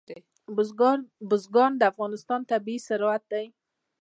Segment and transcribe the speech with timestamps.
[1.29, 3.45] بزګان د افغانستان طبعي ثروت دی.